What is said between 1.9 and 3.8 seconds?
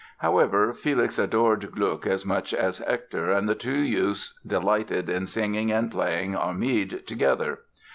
as much as Hector and the two